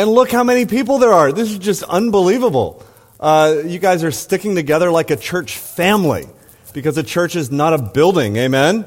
[0.00, 1.30] And look how many people there are.
[1.30, 2.82] This is just unbelievable.
[3.20, 6.26] Uh, you guys are sticking together like a church family
[6.72, 8.38] because a church is not a building.
[8.38, 8.86] Amen?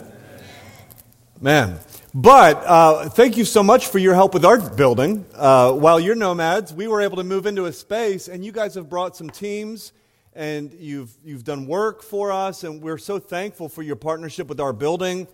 [1.39, 1.77] Man.
[2.15, 5.23] But uh, thank you so much for your help with our building.
[5.35, 8.73] Uh, while you're nomads, we were able to move into a space, and you guys
[8.73, 9.93] have brought some teams
[10.33, 14.59] and you've, you've done work for us, and we're so thankful for your partnership with
[14.59, 15.27] our building.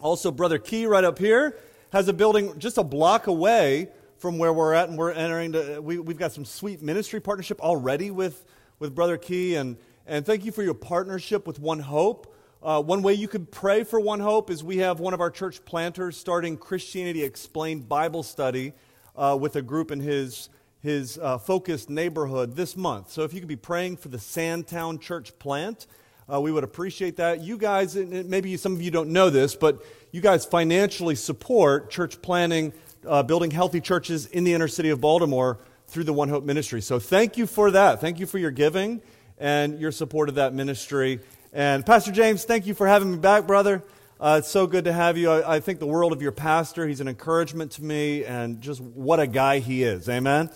[0.00, 1.58] Also, Brother Key, right up here,
[1.92, 3.90] has a building just a block away
[4.20, 5.52] from where we're at, and we're entering.
[5.52, 8.44] To, we, we've got some sweet ministry partnership already with,
[8.78, 12.36] with Brother Key, and, and thank you for your partnership with One Hope.
[12.62, 15.30] Uh, one way you could pray for One Hope is we have one of our
[15.30, 18.74] church planters starting Christianity Explained Bible study
[19.16, 20.50] uh, with a group in his,
[20.80, 23.10] his uh, focused neighborhood this month.
[23.10, 25.86] So if you could be praying for the Sandtown church plant,
[26.30, 27.40] uh, we would appreciate that.
[27.40, 32.20] You guys, maybe some of you don't know this, but you guys financially support church
[32.20, 32.74] planting,
[33.06, 36.80] uh, building healthy churches in the inner city of Baltimore through the One Hope ministry.
[36.80, 38.00] So thank you for that.
[38.00, 39.00] Thank you for your giving
[39.38, 41.20] and your support of that ministry.
[41.52, 43.82] And Pastor James, thank you for having me back, brother.
[44.20, 45.30] Uh, it's so good to have you.
[45.30, 46.86] I, I, think the world of your pastor.
[46.86, 50.10] He's an encouragement to me, and just what a guy he is.
[50.10, 50.50] Amen.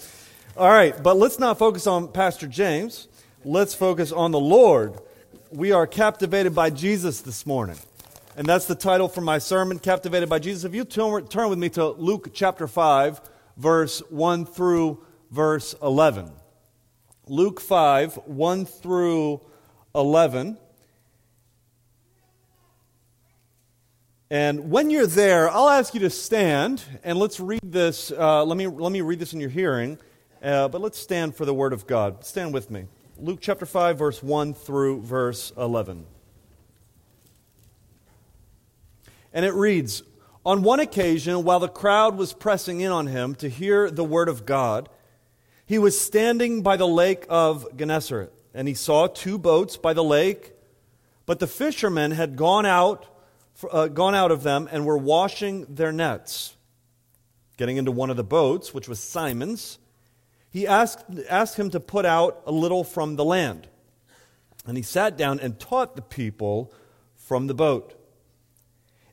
[0.56, 3.08] All right, but let's not focus on Pastor James.
[3.42, 4.98] Let's focus on the Lord.
[5.50, 7.76] We are captivated by Jesus this morning.
[8.36, 10.64] And that's the title for my sermon, Captivated by Jesus.
[10.64, 13.20] If you turn, turn with me to Luke chapter 5,
[13.56, 16.32] verse 1 through verse 11.
[17.28, 19.40] Luke 5, 1 through
[19.94, 20.58] 11.
[24.30, 28.10] And when you're there, I'll ask you to stand and let's read this.
[28.10, 29.96] Uh, let, me, let me read this in your hearing,
[30.42, 32.24] uh, but let's stand for the Word of God.
[32.24, 32.86] Stand with me.
[33.16, 36.04] Luke chapter 5, verse 1 through verse 11.
[39.34, 40.02] And it reads
[40.46, 44.30] On one occasion, while the crowd was pressing in on him to hear the Word
[44.30, 44.88] of God,
[45.66, 50.04] he was standing by the lake of Gennesaret, and he saw two boats by the
[50.04, 50.52] lake,
[51.26, 53.06] but the fishermen had gone out
[53.70, 56.56] uh, gone out of them and were washing their nets.
[57.56, 59.78] Getting into one of the boats, which was Simon's,
[60.50, 63.68] he asked, asked him to put out a little from the land.
[64.66, 66.72] And he sat down and taught the people
[67.16, 67.94] from the boat.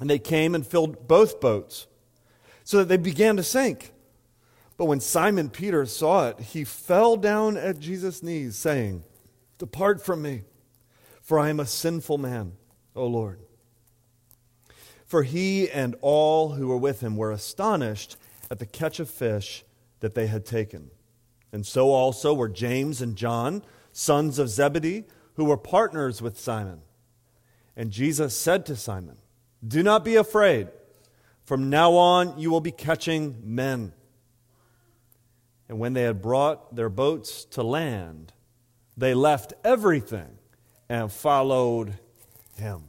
[0.00, 1.86] and they came and filled both boats,
[2.64, 3.92] so that they began to sink.
[4.76, 9.04] But when Simon Peter saw it, he fell down at Jesus' knees, saying,
[9.58, 10.44] Depart from me,
[11.20, 12.52] for I am a sinful man,
[12.96, 13.40] O Lord.
[15.04, 18.16] For he and all who were with him were astonished
[18.50, 19.64] at the catch of fish
[20.00, 20.90] that they had taken.
[21.52, 23.62] And so also were James and John,
[23.92, 26.80] sons of Zebedee, who were partners with Simon.
[27.76, 29.16] And Jesus said to Simon,
[29.66, 30.68] Do not be afraid.
[31.44, 33.92] From now on, you will be catching men.
[35.68, 38.32] And when they had brought their boats to land,
[38.96, 40.38] they left everything
[40.88, 41.94] and followed
[42.56, 42.84] him.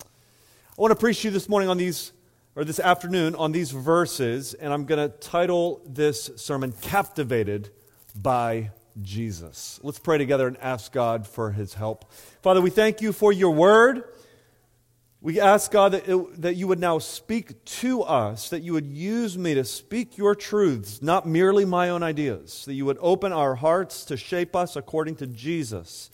[0.00, 2.12] I want to preach to you this morning on these,
[2.56, 7.70] or this afternoon, on these verses, and I'm going to title this sermon Captivated
[8.14, 8.70] by
[9.02, 9.78] Jesus.
[9.82, 12.10] Let's pray together and ask God for his help.
[12.42, 14.04] Father, we thank you for your word.
[15.22, 18.86] We ask God that, it, that you would now speak to us, that you would
[18.86, 23.30] use me to speak your truths, not merely my own ideas, that you would open
[23.30, 26.10] our hearts to shape us according to Jesus.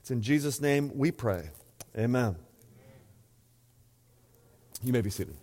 [0.00, 1.50] It's in Jesus' name we pray.
[1.98, 2.36] Amen.
[4.82, 5.36] You may be seated.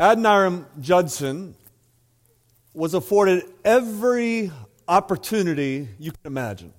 [0.00, 1.54] Adoniram Judson
[2.74, 4.50] was afforded every
[4.88, 6.72] opportunity you can imagine.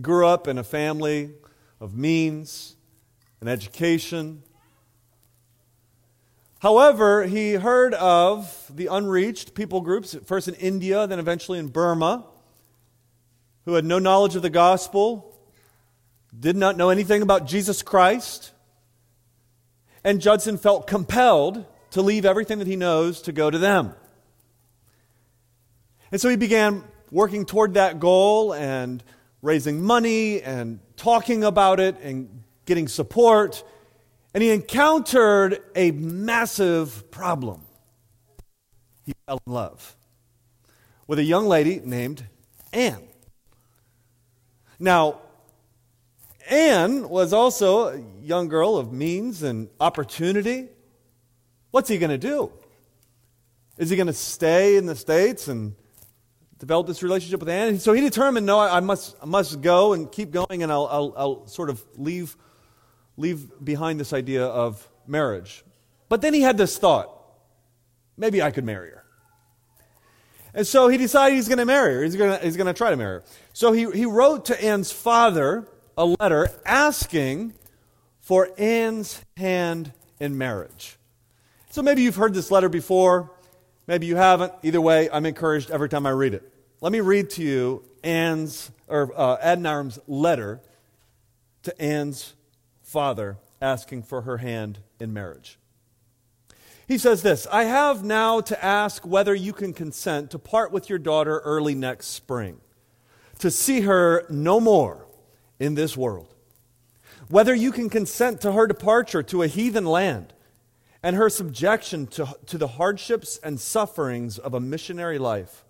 [0.00, 1.30] Grew up in a family
[1.80, 2.76] of means
[3.40, 4.42] and education.
[6.60, 12.26] However, he heard of the unreached people groups, first in India, then eventually in Burma
[13.64, 15.34] who had no knowledge of the gospel,
[16.38, 18.52] did not know anything about Jesus Christ,
[20.02, 23.94] and Judson felt compelled to leave everything that he knows to go to them.
[26.12, 26.84] And so he began
[27.14, 29.02] working toward that goal and
[29.40, 33.62] raising money and talking about it and getting support.
[34.34, 37.60] And he encountered a massive problem.
[39.06, 39.96] He fell in love
[41.06, 42.26] with a young lady named
[42.72, 43.06] Anne.
[44.80, 45.20] Now,
[46.50, 50.68] Anne was also a young girl of means and opportunity.
[51.70, 52.50] What's he going to do?
[53.78, 55.76] Is he going to stay in the States and
[56.58, 57.78] develop this relationship with Anne?
[57.78, 61.14] So he determined, no, I must, I must go and keep going, and I'll, I'll,
[61.16, 62.36] I'll sort of leave,
[63.16, 65.64] leave behind this idea of marriage.
[66.08, 67.10] But then he had this thought
[68.16, 69.04] maybe I could marry her.
[70.54, 72.02] And so he decided he's going to marry her.
[72.04, 73.24] He's going he's to try to marry her.
[73.52, 75.66] So he, he wrote to Anne's father
[75.98, 77.54] a letter asking
[78.20, 80.96] for Anne's hand in marriage.
[81.70, 83.32] So maybe you've heard this letter before.
[83.86, 84.52] Maybe you haven't.
[84.62, 86.50] Either way, I'm encouraged every time I read it.
[86.80, 90.60] Let me read to you Anne's, or uh, Adoniram's letter
[91.62, 92.34] to Anne's
[92.82, 95.58] father asking for her hand in marriage.
[96.86, 100.88] He says this I have now to ask whether you can consent to part with
[100.88, 102.60] your daughter early next spring,
[103.38, 105.06] to see her no more
[105.58, 106.34] in this world.
[107.28, 110.34] Whether you can consent to her departure to a heathen land
[111.04, 115.62] and her subjection to, to the hardships and sufferings of a missionary life.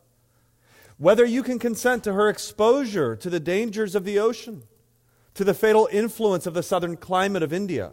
[0.97, 4.63] Whether you can consent to her exposure to the dangers of the ocean,
[5.35, 7.91] to the fatal influence of the southern climate of India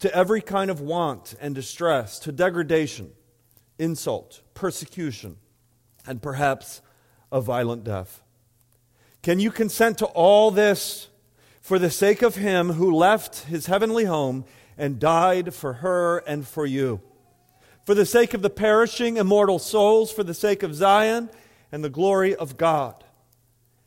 [0.00, 3.12] to every kind of want and distress, to degradation,
[3.78, 5.36] insult, persecution,
[6.08, 6.82] and perhaps
[7.30, 8.20] a violent death.
[9.22, 11.06] Can you consent to all this
[11.60, 14.44] for the sake of him who left his heavenly home
[14.80, 17.00] and died for her and for you?
[17.84, 21.30] For the sake of the perishing, immortal souls, for the sake of Zion
[21.70, 23.04] and the glory of God.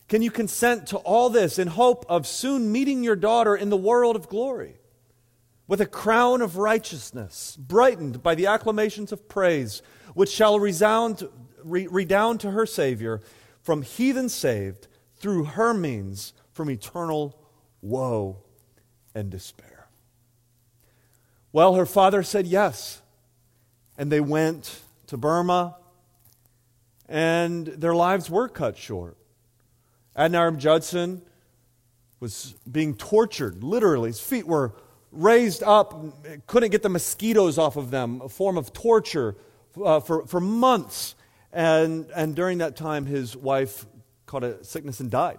[0.08, 3.78] Can you consent to all this in hope of soon meeting your daughter in the
[3.78, 4.78] world of glory?
[5.68, 9.82] with a crown of righteousness, brightened by the acclamations of praise,
[10.14, 11.28] which shall resound,
[11.64, 13.22] re- redound to her Savior,
[13.62, 17.40] from heathen saved, through her means, from eternal
[17.82, 18.38] woe
[19.16, 19.73] and despair.
[21.54, 23.00] Well, her father said yes,
[23.96, 25.76] and they went to Burma,
[27.08, 29.18] and their lives were cut short.
[30.18, 31.22] Adoniram Judson
[32.20, 34.10] was being tortured, literally.
[34.10, 34.74] His feet were
[35.12, 35.94] raised up,
[36.48, 39.36] couldn't get the mosquitoes off of them, a form of torture
[39.80, 41.14] uh, for, for months.
[41.52, 43.86] And, and during that time, his wife
[44.26, 45.38] caught a sickness and died.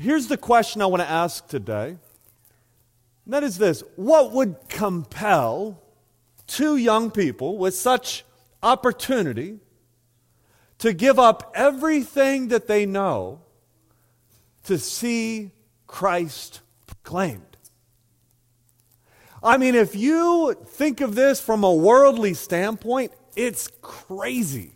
[0.00, 1.98] Here's the question I want to ask today.
[3.28, 5.82] And that is this What would compel
[6.46, 8.24] two young people with such
[8.62, 9.60] opportunity
[10.78, 13.42] to give up everything that they know
[14.62, 15.50] to see
[15.86, 17.42] Christ proclaimed.
[19.42, 24.72] I mean, if you think of this from a worldly standpoint, it's crazy.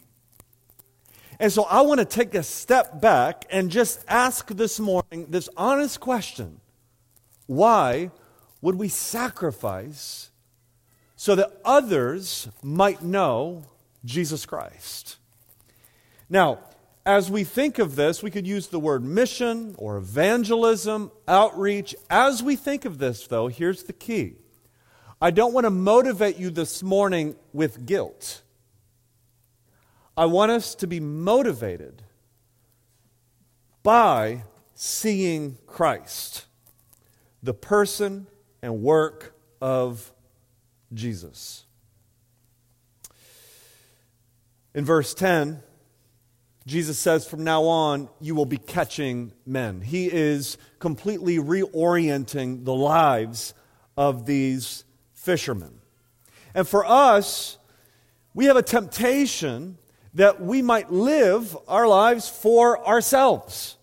[1.40, 5.48] And so I want to take a step back and just ask this morning this
[5.56, 6.60] honest question
[7.46, 8.10] Why
[8.62, 10.30] would we sacrifice
[11.16, 13.64] so that others might know
[14.04, 15.18] Jesus Christ?
[16.30, 16.60] Now,
[17.04, 21.94] as we think of this, we could use the word mission or evangelism, outreach.
[22.08, 24.36] As we think of this, though, here's the key
[25.20, 28.42] I don't want to motivate you this morning with guilt.
[30.16, 32.02] I want us to be motivated
[33.82, 34.44] by
[34.74, 36.46] seeing Christ,
[37.42, 38.26] the person
[38.62, 40.12] and work of
[40.94, 41.64] Jesus.
[44.74, 45.62] In verse 10,
[46.66, 49.80] Jesus says from now on, you will be catching men.
[49.80, 53.52] He is completely reorienting the lives
[53.96, 55.80] of these fishermen.
[56.54, 57.58] And for us,
[58.32, 59.76] we have a temptation
[60.14, 63.76] that we might live our lives for ourselves.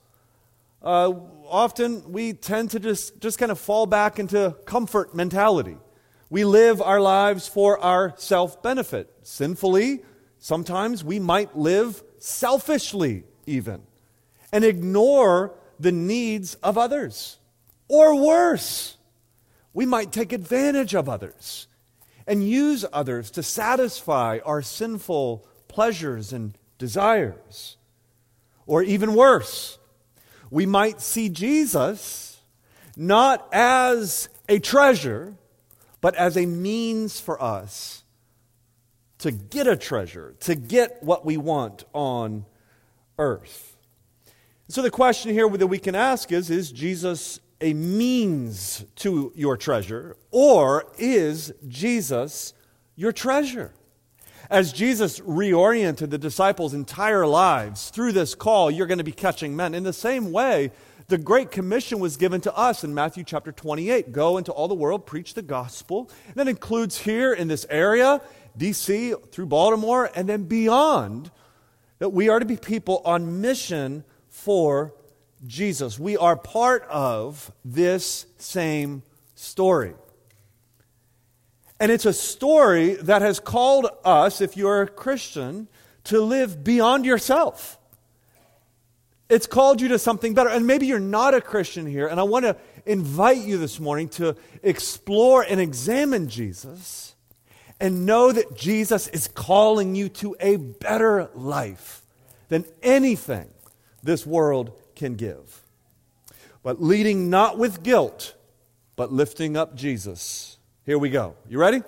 [0.81, 1.13] Uh,
[1.49, 5.77] often we tend to just, just kind of fall back into comfort mentality.
[6.29, 9.11] We live our lives for our self benefit.
[9.23, 10.03] Sinfully,
[10.37, 13.81] sometimes we might live selfishly, even,
[14.51, 17.37] and ignore the needs of others.
[17.87, 18.97] Or worse,
[19.73, 21.67] we might take advantage of others
[22.27, 27.77] and use others to satisfy our sinful pleasures and desires.
[28.67, 29.78] Or even worse,
[30.51, 32.41] we might see Jesus
[32.95, 35.35] not as a treasure,
[36.01, 38.03] but as a means for us
[39.19, 42.45] to get a treasure, to get what we want on
[43.17, 43.77] earth.
[44.69, 49.57] So the question here that we can ask is Is Jesus a means to your
[49.57, 52.53] treasure, or is Jesus
[52.95, 53.73] your treasure?
[54.49, 59.55] As Jesus reoriented the disciples' entire lives through this call, you're going to be catching
[59.55, 59.75] men.
[59.75, 60.71] In the same way,
[61.07, 64.73] the Great Commission was given to us in Matthew chapter 28 go into all the
[64.73, 66.09] world, preach the gospel.
[66.25, 68.21] And that includes here in this area,
[68.57, 71.29] D.C., through Baltimore, and then beyond,
[71.99, 74.95] that we are to be people on mission for
[75.45, 75.99] Jesus.
[75.99, 79.03] We are part of this same
[79.35, 79.93] story.
[81.79, 85.67] And it's a story that has called us, if you're a Christian,
[86.05, 87.77] to live beyond yourself.
[89.29, 90.49] It's called you to something better.
[90.49, 94.09] And maybe you're not a Christian here, and I want to invite you this morning
[94.09, 97.15] to explore and examine Jesus
[97.79, 102.05] and know that Jesus is calling you to a better life
[102.49, 103.49] than anything
[104.03, 105.61] this world can give.
[106.61, 108.35] But leading not with guilt,
[108.95, 110.57] but lifting up Jesus.
[110.89, 111.35] Here we go.
[111.47, 111.83] You ready?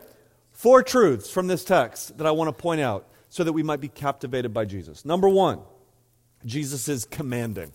[0.51, 3.81] Four truths from this text that I want to point out so that we might
[3.81, 5.05] be captivated by Jesus.
[5.05, 5.60] Number one,
[6.46, 7.74] Jesus is commanding.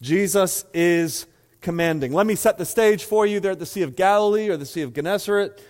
[0.00, 1.28] Jesus is
[1.60, 2.12] commanding.
[2.12, 3.38] Let me set the stage for you.
[3.38, 5.62] They're at the Sea of Galilee or the Sea of Gennesaret.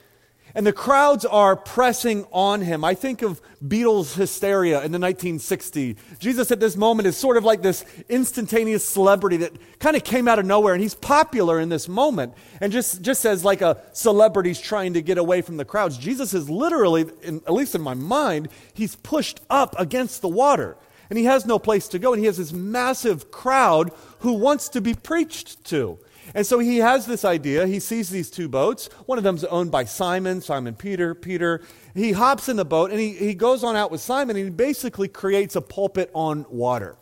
[0.55, 2.85] And the crowds are pressing on him.
[2.85, 5.97] I think of Beatles hysteria in the 1960s.
[6.19, 10.29] Jesus at this moment is sort of like this instantaneous celebrity that kind of came
[10.29, 12.35] out of nowhere, and he's popular in this moment.
[12.61, 16.35] And just, just as like a celebrity's trying to get away from the crowds, Jesus
[16.35, 20.77] is literally, in, at least in my mind, he's pushed up against the water.
[21.09, 23.91] And he has no place to go, and he has this massive crowd
[24.21, 25.99] who wants to be preached to.
[26.35, 27.67] And so he has this idea.
[27.67, 28.89] He sees these two boats.
[29.07, 31.63] One of them's owned by Simon, Simon Peter, Peter.
[31.95, 34.51] He hops in the boat and he, he goes on out with Simon and he
[34.51, 36.97] basically creates a pulpit on water.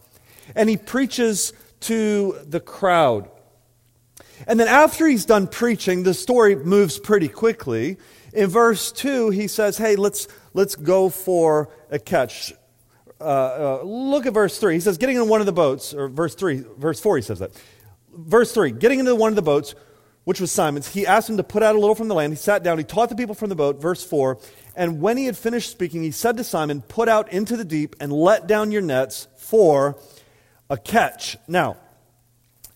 [0.55, 3.31] And he preaches to the crowd.
[4.47, 7.99] And then after he's done preaching, the story moves pretty quickly.
[8.33, 12.53] In verse 2, he says, Hey, let's, let's go for a catch.
[13.21, 14.75] Uh, uh, look at verse 3.
[14.75, 17.39] He says, Getting in one of the boats, or verse 3, verse 4, he says
[17.41, 17.51] that
[18.15, 19.75] verse 3 getting into one of the boats,
[20.25, 22.33] which was Simon's, he asked him to put out a little from the land.
[22.33, 23.81] He sat down, he taught the people from the boat.
[23.81, 24.39] Verse 4
[24.77, 27.97] And when he had finished speaking, he said to Simon, Put out into the deep
[28.01, 29.99] and let down your nets for
[30.69, 31.37] a catch.
[31.49, 31.77] Now,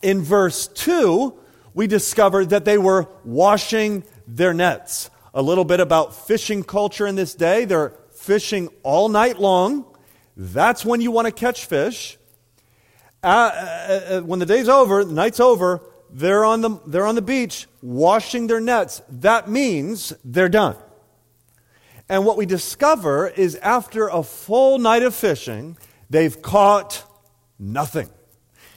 [0.03, 1.38] in verse 2,
[1.75, 5.11] we discover that they were washing their nets.
[5.33, 7.64] A little bit about fishing culture in this day.
[7.64, 9.85] They're fishing all night long.
[10.37, 12.19] That's when you want to catch fish.
[13.25, 17.14] Uh, uh, uh, when the day's over, the night's over, they're on, the, they're on
[17.14, 19.00] the beach washing their nets.
[19.09, 20.76] That means they're done.
[22.07, 25.78] And what we discover is after a full night of fishing,
[26.11, 27.02] they've caught
[27.59, 28.11] nothing.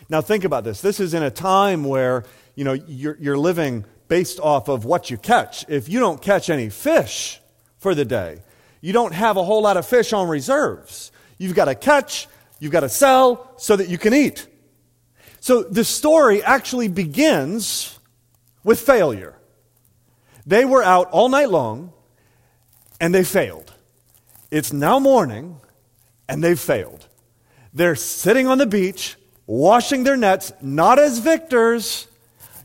[0.07, 0.79] Now think about this.
[0.79, 2.23] This is in a time where,
[2.55, 5.65] you know, you're, you're living based off of what you catch.
[5.67, 7.41] If you don't catch any fish
[7.79, 8.39] for the day,
[8.79, 11.11] you don't have a whole lot of fish on reserves.
[11.37, 14.47] You've got to catch You've got to sell so that you can eat.
[15.39, 17.97] So the story actually begins
[18.63, 19.35] with failure.
[20.45, 21.93] They were out all night long
[22.99, 23.73] and they failed.
[24.49, 25.57] It's now morning
[26.27, 27.07] and they've failed.
[27.73, 32.07] They're sitting on the beach, washing their nets, not as victors,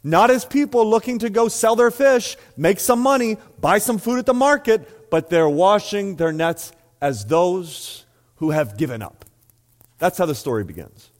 [0.02, 4.18] not as people looking to go sell their fish, make some money, buy some food
[4.18, 8.04] at the market, but they're washing their nets as those
[8.36, 9.24] who have given up.
[10.02, 11.12] That's how the story begins.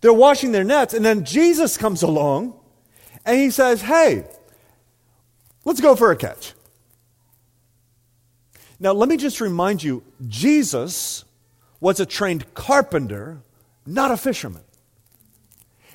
[0.00, 2.58] They're washing their nets, and then Jesus comes along
[3.24, 4.24] and he says, Hey,
[5.64, 6.52] let's go for a catch.
[8.80, 11.24] Now, let me just remind you Jesus
[11.78, 13.40] was a trained carpenter,
[13.86, 14.64] not a fisherman.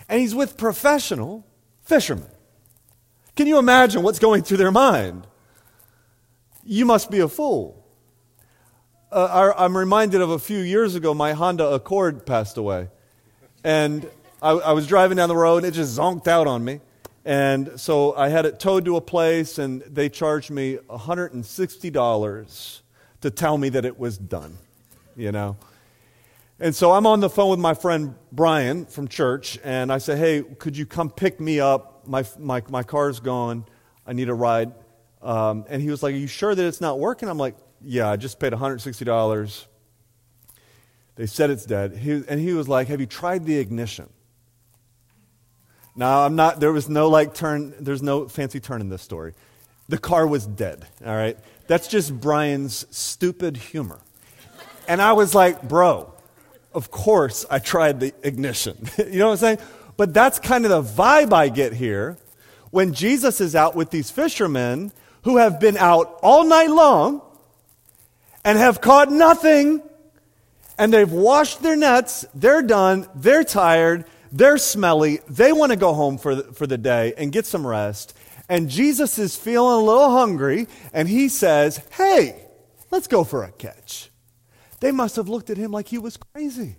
[0.08, 1.46] And he's with professional
[1.84, 2.32] fishermen.
[3.36, 5.28] Can you imagine what's going through their mind?
[6.63, 7.78] You must be a fool
[9.12, 12.89] uh, I'm reminded of a few years ago, my Honda Accord passed away.
[13.63, 14.10] And
[14.42, 16.80] I, I, was driving down the road, and it just zonked out on me.
[17.25, 22.82] And so I had it towed to a place, and they charged me $160
[23.22, 24.58] to tell me that it was done,
[25.16, 25.58] you know.
[26.60, 30.18] And so I'm on the phone with my friend Brian from church, and I say,
[30.18, 32.08] hey, could you come pick me up?
[32.08, 33.66] My, my, my car's gone.
[34.06, 34.72] I need a ride.
[35.22, 37.28] Um, and he was like, are you sure that it's not working?
[37.28, 39.65] I'm like, yeah, I just paid $160.
[41.15, 41.98] They said it's dead.
[41.98, 44.09] He, and he was like, Have you tried the ignition?
[45.95, 49.33] Now, I'm not, there was no like turn, there's no fancy turn in this story.
[49.89, 51.38] The car was dead, all right?
[51.67, 54.00] That's just Brian's stupid humor.
[54.88, 56.13] And I was like, Bro,
[56.74, 58.77] of course I tried the ignition.
[58.98, 59.57] you know what I'm saying?
[59.98, 62.17] But that's kind of the vibe I get here
[62.71, 64.93] when Jesus is out with these fishermen
[65.24, 67.21] who have been out all night long
[68.43, 69.81] and have caught nothing.
[70.77, 72.25] And they've washed their nets.
[72.34, 73.08] They're done.
[73.15, 74.05] They're tired.
[74.31, 75.19] They're smelly.
[75.27, 78.15] They want to go home for the, for the day and get some rest.
[78.48, 80.67] And Jesus is feeling a little hungry.
[80.93, 82.46] And he says, Hey,
[82.91, 84.10] let's go for a catch.
[84.79, 86.75] They must have looked at him like he was crazy.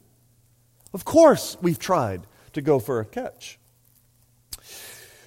[0.92, 2.22] Of course, we've tried
[2.54, 3.58] to go for a catch.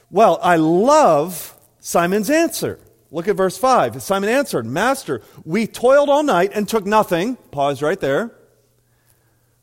[0.10, 2.80] Well, I love Simon's answer.
[3.14, 4.02] Look at verse 5.
[4.02, 7.36] Simon answered, Master, we toiled all night and took nothing.
[7.52, 8.32] Pause right there.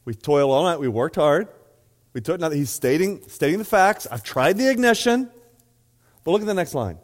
[0.04, 1.48] We toiled all night, we worked hard.
[2.12, 2.58] We took nothing.
[2.58, 4.06] He's stating, stating the facts.
[4.10, 5.30] I've tried the ignition.
[6.22, 6.98] But look at the next line.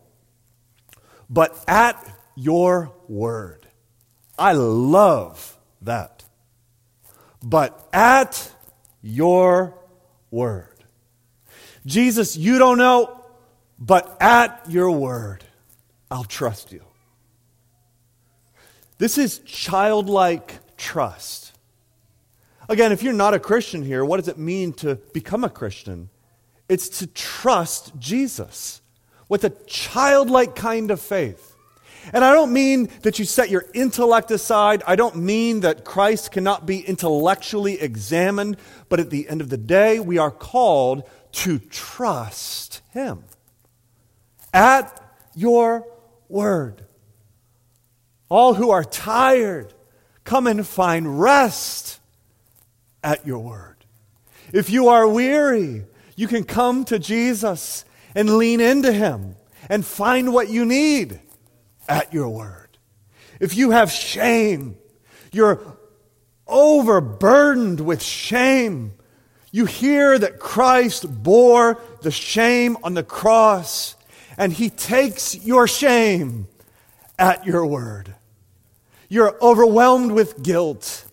[1.28, 2.00] But at
[2.36, 3.66] your word.
[4.38, 6.24] I love that.
[7.42, 8.52] But at
[9.02, 9.76] your
[10.30, 10.84] word.
[11.84, 13.24] Jesus, you don't know,
[13.80, 15.44] but at your word,
[16.10, 16.82] I'll trust you.
[18.98, 21.52] This is childlike trust.
[22.68, 26.08] Again, if you're not a Christian here, what does it mean to become a Christian?
[26.68, 28.80] It's to trust Jesus
[29.28, 31.54] with a childlike kind of faith.
[32.12, 34.82] And I don't mean that you set your intellect aside.
[34.86, 38.56] I don't mean that Christ cannot be intellectually examined.
[38.88, 43.24] But at the end of the day, we are called to trust Him.
[44.54, 45.02] At
[45.34, 45.86] your
[46.28, 46.84] word.
[48.28, 49.72] All who are tired,
[50.24, 52.00] come and find rest
[53.02, 53.76] at your word.
[54.52, 55.84] If you are weary,
[56.16, 59.36] you can come to Jesus and lean into Him
[59.68, 61.20] and find what you need
[61.88, 62.78] at your word.
[63.40, 64.76] If you have shame,
[65.32, 65.60] you're
[66.46, 68.94] overburdened with shame.
[69.52, 73.95] You hear that Christ bore the shame on the cross,
[74.38, 76.48] and he takes your shame
[77.18, 78.14] at your word.
[79.08, 81.04] You're overwhelmed with guilt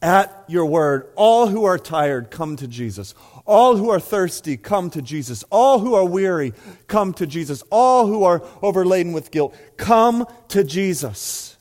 [0.00, 1.10] at your word.
[1.14, 3.14] All who are tired, come to Jesus.
[3.46, 5.44] All who are thirsty, come to Jesus.
[5.50, 6.52] All who are weary,
[6.88, 7.62] come to Jesus.
[7.70, 11.56] All who are overladen with guilt, come to Jesus.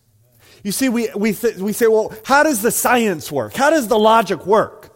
[0.64, 3.54] You see, we, we, th- we say, well, how does the science work?
[3.54, 4.96] How does the logic work?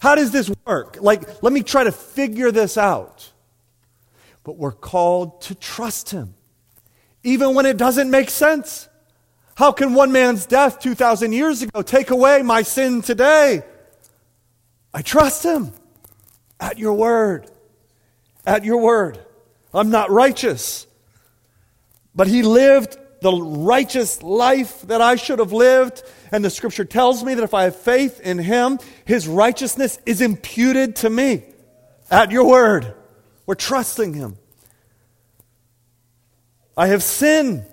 [0.00, 0.98] How does this work?
[1.00, 3.32] Like, let me try to figure this out.
[4.44, 6.34] But we're called to trust Him,
[7.22, 8.88] even when it doesn't make sense.
[9.56, 13.62] How can one man's death 2,000 years ago take away my sin today?
[14.92, 15.72] I trust him
[16.60, 17.50] at your word.
[18.46, 19.18] At your word.
[19.72, 20.86] I'm not righteous.
[22.14, 26.02] But he lived the righteous life that I should have lived.
[26.30, 30.20] And the scripture tells me that if I have faith in him, his righteousness is
[30.20, 31.44] imputed to me.
[32.10, 32.94] At your word.
[33.46, 34.36] We're trusting him.
[36.76, 37.66] I have sinned.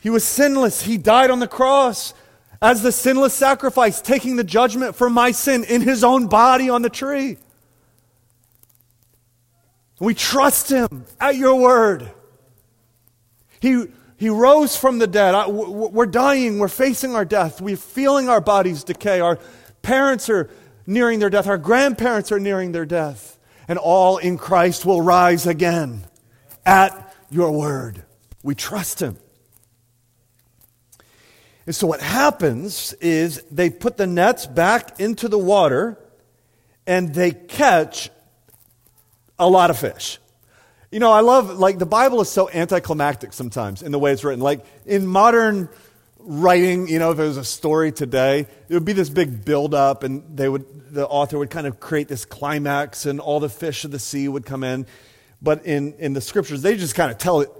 [0.00, 0.82] He was sinless.
[0.82, 2.14] He died on the cross
[2.62, 6.82] as the sinless sacrifice, taking the judgment for my sin in his own body on
[6.82, 7.38] the tree.
[9.98, 12.10] We trust him at your word.
[13.60, 15.34] He, he rose from the dead.
[15.48, 16.58] we're dying.
[16.58, 17.60] We're facing our death.
[17.60, 19.20] We're feeling our bodies decay.
[19.20, 19.38] Our
[19.82, 20.50] parents are
[20.86, 21.46] nearing their death.
[21.46, 23.35] Our grandparents are nearing their death.
[23.68, 26.04] And all in Christ will rise again
[26.64, 28.04] at your word.
[28.42, 29.18] We trust him.
[31.66, 35.98] And so what happens is they put the nets back into the water
[36.86, 38.08] and they catch
[39.38, 40.18] a lot of fish.
[40.92, 44.22] You know, I love, like, the Bible is so anticlimactic sometimes in the way it's
[44.22, 44.40] written.
[44.40, 45.68] Like, in modern
[46.26, 50.02] writing, you know, if it was a story today, it would be this big build-up,
[50.02, 53.84] and they would, the author would kind of create this climax, and all the fish
[53.84, 54.86] of the sea would come in.
[55.40, 57.50] But in, in the scriptures, they just kind of tell it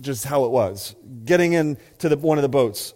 [0.00, 0.94] just how it was.
[1.24, 2.94] Getting into the, one of the boats,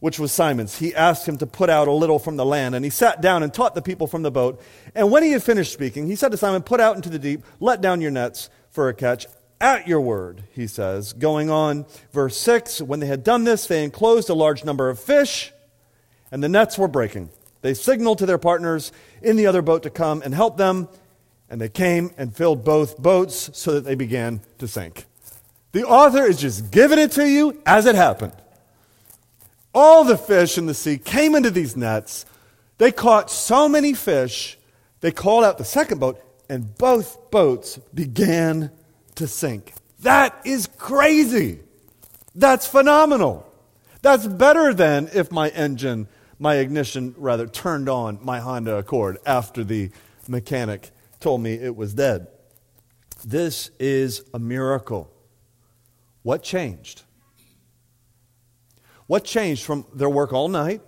[0.00, 2.84] which was Simon's, he asked him to put out a little from the land, and
[2.84, 4.62] he sat down and taught the people from the boat.
[4.94, 7.44] And when he had finished speaking, he said to Simon, Put out into the deep,
[7.60, 9.26] let down your nets for a catch.
[9.60, 11.12] At your word, he says.
[11.12, 14.98] Going on, verse 6 When they had done this, they enclosed a large number of
[14.98, 15.52] fish,
[16.32, 17.28] and the nets were breaking.
[17.60, 20.88] They signaled to their partners in the other boat to come and help them,
[21.50, 25.04] and they came and filled both boats so that they began to sink.
[25.72, 28.32] The author is just giving it to you as it happened.
[29.74, 32.24] All the fish in the sea came into these nets.
[32.78, 34.58] They caught so many fish,
[35.00, 38.70] they called out the second boat, and both boats began
[39.20, 39.74] to sink.
[40.00, 41.60] That is crazy.
[42.34, 43.46] That's phenomenal.
[44.00, 49.62] That's better than if my engine, my ignition rather, turned on my Honda Accord after
[49.62, 49.90] the
[50.26, 52.28] mechanic told me it was dead.
[53.22, 55.12] This is a miracle.
[56.22, 57.02] What changed?
[59.06, 60.80] What changed from their work all night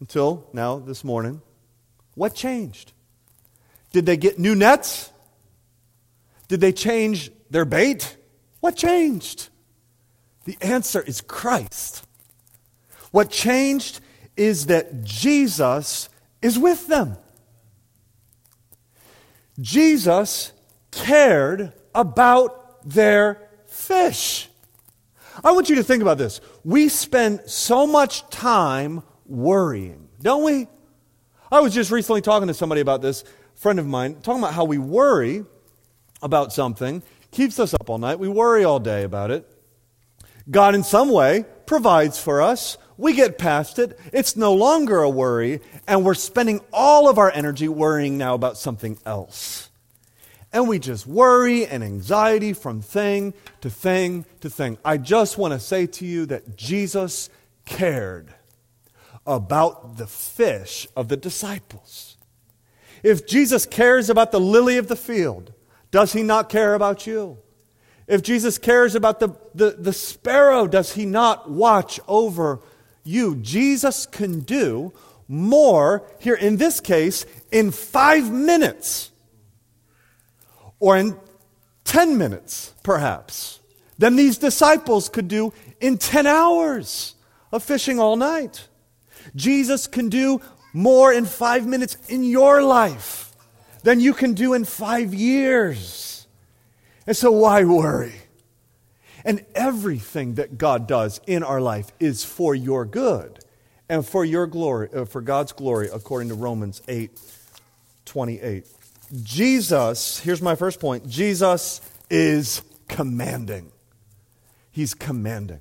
[0.00, 1.42] until now this morning?
[2.14, 2.92] What changed?
[3.92, 5.12] Did they get new nets?
[6.48, 8.16] Did they change their bait?
[8.60, 9.50] What changed?
[10.44, 12.06] The answer is Christ.
[13.10, 14.00] What changed
[14.36, 16.08] is that Jesus
[16.40, 17.16] is with them.
[19.60, 20.52] Jesus
[20.90, 24.48] cared about their fish.
[25.44, 26.40] I want you to think about this.
[26.64, 30.66] We spend so much time worrying, don't we?
[31.50, 34.64] I was just recently talking to somebody about this, friend of mine, talking about how
[34.64, 35.44] we worry
[36.22, 38.18] about something, keeps us up all night.
[38.18, 39.48] We worry all day about it.
[40.50, 42.78] God, in some way, provides for us.
[42.96, 43.98] We get past it.
[44.12, 48.58] It's no longer a worry, and we're spending all of our energy worrying now about
[48.58, 49.68] something else.
[50.52, 54.78] And we just worry and anxiety from thing to thing to thing.
[54.84, 57.28] I just want to say to you that Jesus
[57.66, 58.32] cared
[59.26, 62.16] about the fish of the disciples.
[63.02, 65.52] If Jesus cares about the lily of the field,
[65.90, 67.38] does he not care about you?
[68.06, 72.60] If Jesus cares about the, the, the sparrow, does he not watch over
[73.04, 73.36] you?
[73.36, 74.92] Jesus can do
[75.28, 79.10] more here in this case in five minutes
[80.80, 81.18] or in
[81.84, 83.60] 10 minutes, perhaps,
[83.98, 87.14] than these disciples could do in 10 hours
[87.52, 88.68] of fishing all night.
[89.36, 90.40] Jesus can do
[90.72, 93.27] more in five minutes in your life
[93.82, 96.26] than you can do in five years.
[97.06, 98.14] And so, why worry?
[99.24, 103.38] And everything that God does in our life is for your good
[103.88, 107.10] and for your glory, uh, for God's glory, according to Romans 8
[108.04, 108.66] 28.
[109.22, 113.70] Jesus, here's my first point Jesus is commanding.
[114.70, 115.60] He's commanding.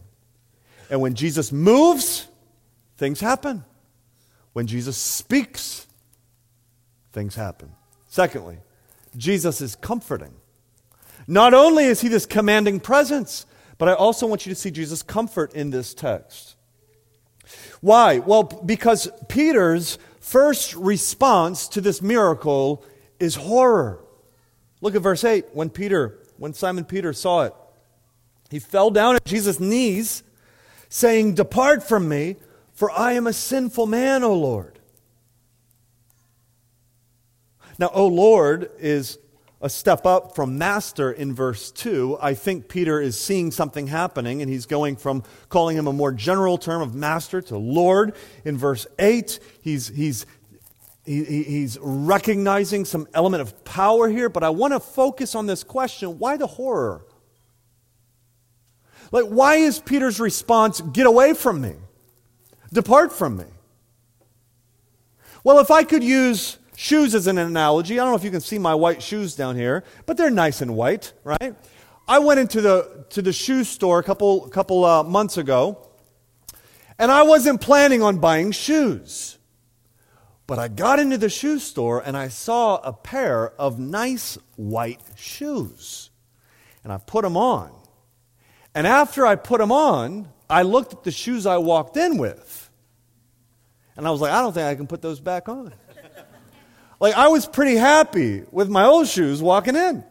[0.90, 2.28] And when Jesus moves,
[2.98, 3.64] things happen.
[4.54, 5.88] When Jesus speaks,
[7.12, 7.72] things happen.
[8.08, 8.58] Secondly,
[9.16, 10.34] Jesus is comforting.
[11.28, 13.46] Not only is he this commanding presence,
[13.78, 16.56] but I also want you to see Jesus' comfort in this text.
[17.82, 18.20] Why?
[18.20, 22.84] Well, because Peter's first response to this miracle
[23.20, 24.04] is horror.
[24.82, 25.46] Look at verse 8.
[25.54, 27.54] When Peter, when Simon Peter saw it,
[28.50, 30.24] he fell down at Jesus' knees,
[30.90, 32.38] saying, Depart from me,
[32.74, 34.77] for I am a sinful man, O Lord.
[37.80, 39.20] Now, O Lord is
[39.62, 44.42] a step up from master in verse 2, I think Peter is seeing something happening
[44.42, 48.16] and he's going from calling him a more general term of master to Lord.
[48.46, 50.28] In verse 8, he's, he's,
[51.06, 55.64] he, he's recognizing some element of power here, but I want to focus on this
[55.64, 57.04] question why the horror?
[59.12, 61.76] Like, why is Peter's response, get away from me?
[62.72, 63.46] Depart from me?
[65.44, 68.00] Well, if I could use Shoes as an analogy.
[68.00, 70.62] I don't know if you can see my white shoes down here, but they're nice
[70.62, 71.56] and white, right?
[72.08, 75.90] I went into the, to the shoe store a couple, couple uh, months ago,
[77.00, 79.40] and I wasn't planning on buying shoes.
[80.46, 85.02] But I got into the shoe store and I saw a pair of nice white
[85.16, 86.12] shoes.
[86.84, 87.72] And I put them on.
[88.76, 92.70] And after I put them on, I looked at the shoes I walked in with.
[93.96, 95.74] And I was like, I don't think I can put those back on.
[97.00, 100.04] Like, I was pretty happy with my old shoes walking in.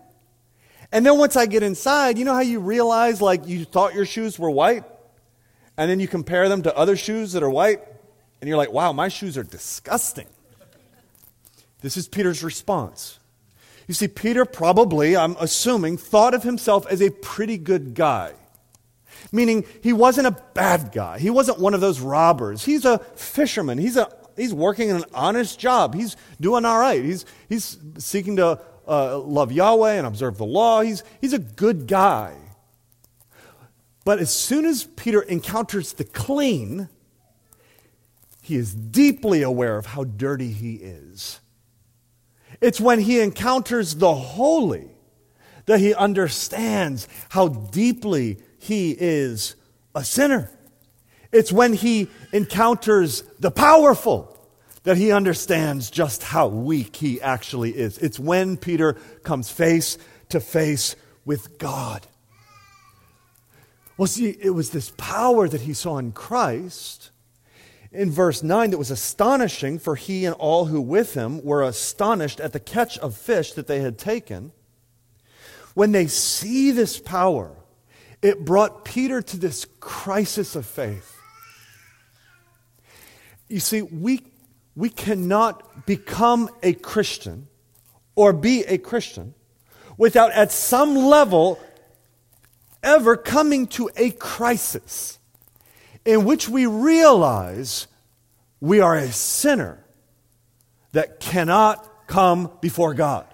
[0.93, 4.07] And then once I get inside, you know how you realize, like, you thought your
[4.07, 4.85] shoes were white?
[5.77, 7.81] And then you compare them to other shoes that are white?
[8.41, 10.27] And you're like, wow, my shoes are disgusting.
[11.81, 13.19] This is Peter's response.
[13.89, 18.33] You see, Peter probably, I'm assuming, thought of himself as a pretty good guy.
[19.33, 21.19] Meaning, he wasn't a bad guy.
[21.19, 22.65] He wasn't one of those robbers.
[22.65, 23.79] He's a fisherman.
[23.79, 25.95] He's a he's working an honest job.
[25.95, 27.03] He's doing all right.
[27.03, 30.83] He's, he's seeking to uh, love Yahweh and observe the law.
[30.83, 32.35] He's, he's a good guy.
[34.05, 36.89] But as soon as Peter encounters the clean,
[38.41, 41.41] he is deeply aware of how dirty he is.
[42.61, 44.91] It's when he encounters the holy
[45.67, 49.57] that he understands how deeply he is
[49.95, 50.56] a sinner.
[51.37, 54.35] It's when he encounters the powerful
[54.85, 57.99] that he understands just how weak he actually is.
[57.99, 59.99] It's when Peter comes face
[60.31, 60.97] to face
[61.27, 62.07] with God.
[63.99, 67.11] Well, see, it was this power that he saw in Christ.
[67.93, 72.41] in verse 9 that was astonishing, for he and all who with him were astonished
[72.41, 74.53] at the catch of fish that they had taken.
[75.75, 77.53] When they see this power,
[78.23, 81.16] it brought Peter to this crisis of faith.
[83.49, 84.23] You see, we,
[84.75, 87.49] we cannot become a Christian
[88.15, 89.35] or be a Christian
[89.97, 91.61] without, at some level,
[92.83, 95.19] ever coming to a crisis
[96.05, 97.87] in which we realize
[98.61, 99.85] we are a sinner
[100.93, 103.27] that cannot come before God.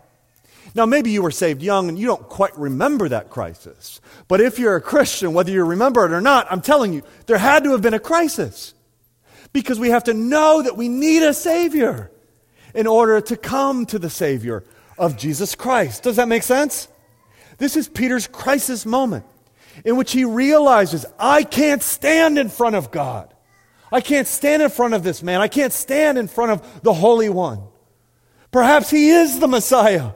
[0.74, 4.00] Now, maybe you were saved young and you don't quite remember that crisis.
[4.26, 7.36] But if you're a Christian, whether you remember it or not, I'm telling you, there
[7.36, 8.72] had to have been a crisis.
[9.52, 12.10] Because we have to know that we need a Savior
[12.74, 14.64] in order to come to the Savior
[14.96, 16.02] of Jesus Christ.
[16.02, 16.88] Does that make sense?
[17.58, 19.24] This is Peter's crisis moment
[19.84, 23.32] in which he realizes, I can't stand in front of God.
[23.90, 25.40] I can't stand in front of this man.
[25.40, 27.62] I can't stand in front of the Holy One.
[28.50, 30.12] Perhaps he is the Messiah.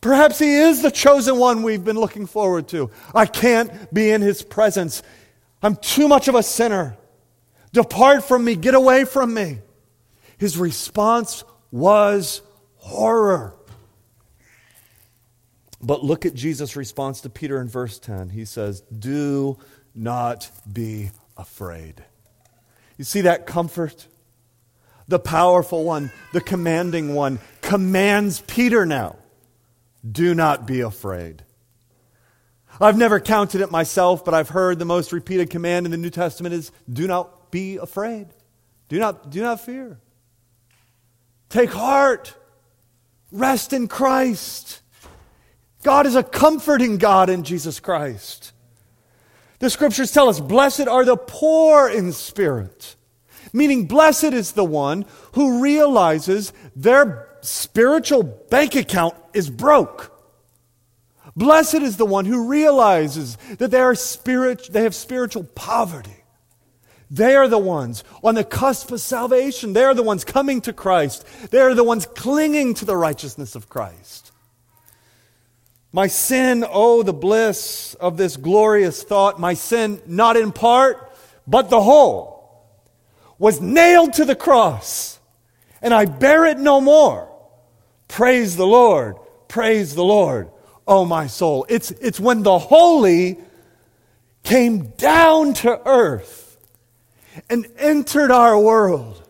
[0.00, 2.90] Perhaps he is the chosen one we've been looking forward to.
[3.14, 5.02] I can't be in his presence.
[5.62, 6.96] I'm too much of a sinner.
[7.72, 8.54] Depart from me.
[8.56, 9.58] Get away from me.
[10.38, 12.42] His response was
[12.76, 13.54] horror.
[15.80, 18.30] But look at Jesus' response to Peter in verse 10.
[18.30, 19.58] He says, Do
[19.94, 22.04] not be afraid.
[22.98, 24.06] You see that comfort?
[25.08, 29.16] The powerful one, the commanding one, commands Peter now
[30.08, 31.44] do not be afraid.
[32.80, 36.10] I've never counted it myself, but I've heard the most repeated command in the New
[36.10, 38.26] Testament is do not be afraid.
[38.88, 40.00] Do not, do not fear.
[41.48, 42.34] Take heart.
[43.30, 44.80] Rest in Christ.
[45.84, 48.52] God is a comforting God in Jesus Christ.
[49.60, 52.96] The scriptures tell us, blessed are the poor in spirit.
[53.52, 60.08] Meaning, blessed is the one who realizes their spiritual bank account is broke.
[61.36, 66.21] Blessed is the one who realizes that they, are spirit, they have spiritual poverty.
[67.12, 69.74] They are the ones on the cusp of salvation.
[69.74, 71.26] They are the ones coming to Christ.
[71.50, 74.32] They are the ones clinging to the righteousness of Christ.
[75.92, 79.38] My sin, oh, the bliss of this glorious thought.
[79.38, 81.12] My sin, not in part,
[81.46, 82.66] but the whole,
[83.38, 85.20] was nailed to the cross,
[85.82, 87.28] and I bear it no more.
[88.08, 89.16] Praise the Lord,
[89.48, 90.50] praise the Lord,
[90.88, 91.66] oh, my soul.
[91.68, 93.36] It's, it's when the holy
[94.44, 96.51] came down to earth
[97.48, 99.26] and entered our world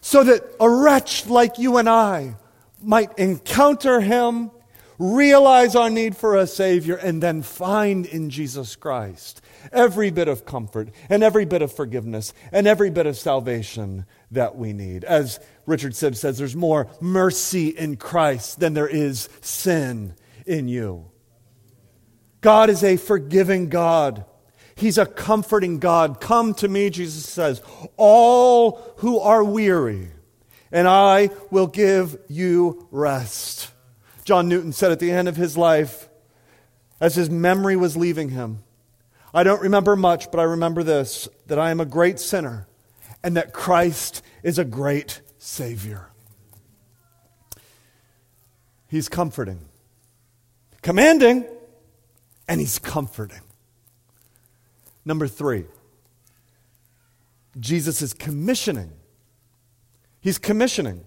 [0.00, 2.36] so that a wretch like you and I
[2.82, 4.50] might encounter him
[4.98, 9.40] realize our need for a Savior, and then find in Jesus Christ
[9.72, 14.56] every bit of comfort and every bit of forgiveness and every bit of salvation that
[14.56, 15.04] we need.
[15.04, 20.14] As Richard Sibbes says, there's more mercy in Christ than there is sin
[20.46, 21.10] in you.
[22.40, 24.26] God is a forgiving God.
[24.76, 26.20] He's a comforting God.
[26.20, 27.62] Come to me, Jesus says,
[27.96, 30.08] all who are weary,
[30.72, 33.70] and I will give you rest.
[34.24, 36.08] John Newton said at the end of his life,
[37.00, 38.64] as his memory was leaving him,
[39.32, 42.66] I don't remember much, but I remember this that I am a great sinner
[43.22, 46.10] and that Christ is a great Savior.
[48.86, 49.60] He's comforting,
[50.82, 51.46] commanding,
[52.46, 53.40] and He's comforting.
[55.04, 55.66] Number three,
[57.58, 58.92] Jesus is commissioning.
[60.20, 61.04] He's commissioning.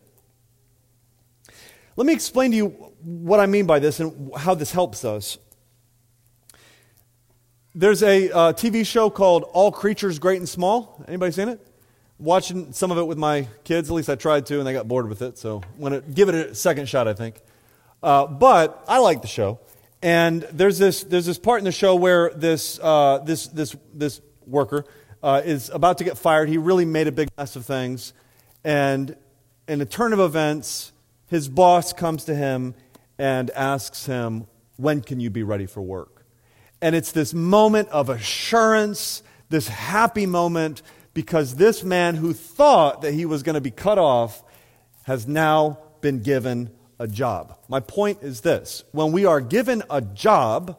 [1.96, 2.68] Let me explain to you
[3.02, 5.40] what I mean by this and how this helps us.
[7.74, 11.04] There's a uh, TV show called All Creatures Great and Small.
[11.08, 11.60] Anybody seen it?
[12.20, 13.90] Watching some of it with my kids.
[13.90, 15.38] At least I tried to, and they got bored with it.
[15.38, 17.40] So I'm going to give it a second shot, I think.
[18.02, 19.60] Uh, but I like the show.
[20.02, 24.22] And there's this, there's this part in the show where this, uh, this, this, this
[24.46, 24.86] worker
[25.24, 26.50] uh, is about to get fired.
[26.50, 28.14] He really made a big mess of things.
[28.64, 29.16] And
[29.68, 30.92] in a turn of events,
[31.28, 32.76] his boss comes to him
[33.18, 36.26] and asks him, When can you be ready for work?
[36.82, 40.84] And it's this moment of assurance, this happy moment,
[41.16, 44.44] because this man who thought that he was going to be cut off
[45.04, 47.58] has now been given a job.
[47.68, 50.78] My point is this when we are given a job,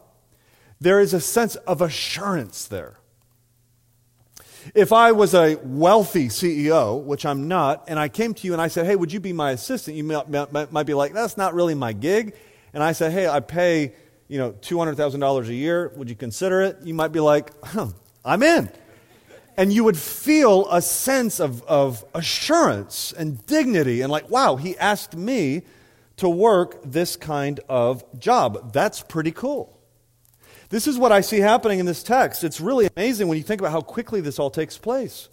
[0.79, 2.95] there is a sense of assurance there.
[4.75, 8.61] If I was a wealthy CEO, which I'm not, and I came to you and
[8.61, 9.95] I said, hey, would you be my assistant?
[9.97, 12.35] You might, might, might be like, that's not really my gig.
[12.73, 13.93] And I said, hey, I pay,
[14.27, 15.91] you know, $200,000 a year.
[15.95, 16.77] Would you consider it?
[16.83, 17.87] You might be like, huh,
[18.23, 18.69] I'm in.
[19.57, 24.77] And you would feel a sense of, of assurance and dignity and like, wow, he
[24.77, 25.63] asked me
[26.19, 28.73] to work this kind of job.
[28.73, 29.79] That's pretty cool.
[30.69, 32.43] This is what I see happening in this text.
[32.43, 35.29] It's really amazing when you think about how quickly this all takes place.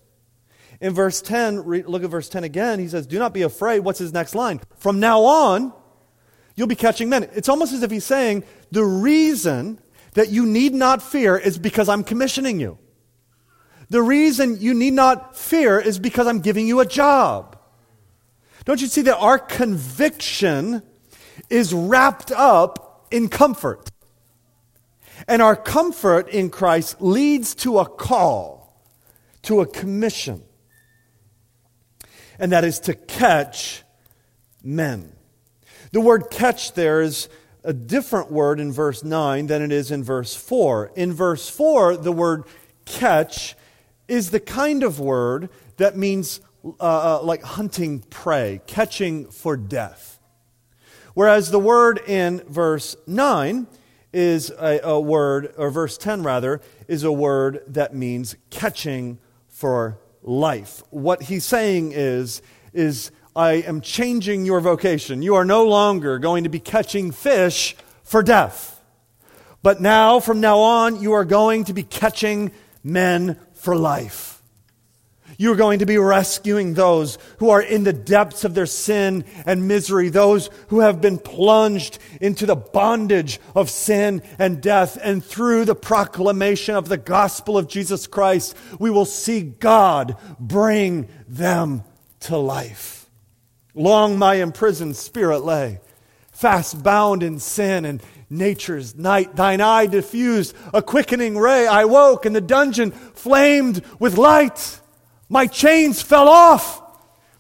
[0.81, 2.79] In verse 10, look at verse 10 again.
[2.79, 3.81] He says, Do not be afraid.
[3.81, 4.61] What's his next line?
[4.77, 5.73] From now on,
[6.55, 7.29] you'll be catching men.
[7.35, 9.81] It's almost as if he's saying, The reason
[10.13, 12.79] that you need not fear is because I'm commissioning you.
[13.89, 17.56] The reason you need not fear is because I'm giving you a job.
[18.67, 20.83] Don't you see that our conviction
[21.49, 23.91] is wrapped up in comfort?
[25.29, 28.85] And our comfort in Christ leads to a call,
[29.43, 30.43] to a commission.
[32.41, 33.85] And that is to catch
[34.65, 35.13] men.
[35.93, 37.29] The word catch there is
[37.63, 40.91] a different word in verse 9 than it is in verse 4.
[40.97, 42.45] In verse 4, the word
[42.85, 43.55] catch
[44.09, 46.41] is the kind of word that means
[46.81, 50.19] uh, uh, like hunting prey, catching for death.
[51.15, 53.67] Whereas the word in verse 9
[54.13, 59.99] is a, a word, or verse 10 rather, is a word that means catching for
[60.23, 60.83] life.
[60.91, 65.23] What he's saying is, is I am changing your vocation.
[65.23, 68.83] You are no longer going to be catching fish for death.
[69.63, 72.53] But now, from now on, you are going to be catching
[72.83, 74.36] men for life.
[75.39, 79.69] You're going to be rescuing those who are in the depths of their sin and
[79.69, 84.99] misery, those who have been plunged into the bondage of sin and death.
[85.03, 91.09] And through the proclamation of the gospel of Jesus Christ, we will see God bring
[91.29, 91.85] them
[92.21, 93.11] to life.
[93.75, 95.81] Long my imprisoned spirit lay,
[96.33, 99.37] fast bound in sin and nature's night.
[99.37, 101.67] Thine eye diffused a quickening ray.
[101.67, 104.81] I woke, and the dungeon flamed with light.
[105.29, 106.83] My chains fell off.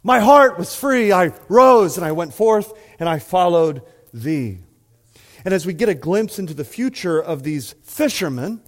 [0.03, 1.13] My heart was free.
[1.13, 4.59] I rose and I went forth and I followed thee.
[5.45, 8.61] And as we get a glimpse into the future of these fishermen,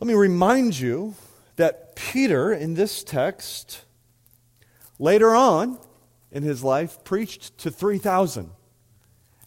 [0.00, 1.14] let me remind you
[1.56, 3.84] that Peter, in this text,
[4.98, 5.78] later on
[6.32, 8.50] in his life, preached to 3,000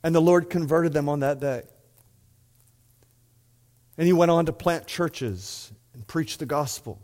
[0.04, 1.64] and the Lord converted them on that day.
[3.98, 5.72] And he went on to plant churches
[6.08, 7.00] preach the gospel